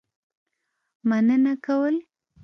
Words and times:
مننه 1.09 1.53
کول. 1.65 1.95